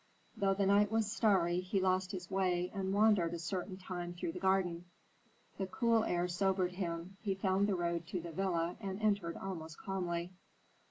[0.35, 4.31] Though the night was starry, he lost his way and wandered a certain time through
[4.31, 4.85] the garden.
[5.59, 9.77] The cool air sobered him; he found the road to the villa and entered almost
[9.77, 10.31] calmly.